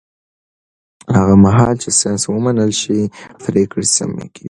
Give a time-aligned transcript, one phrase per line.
[1.17, 2.99] هغه مهال چې ساینس ومنل شي،
[3.43, 4.39] پرېکړې سمې کېږي.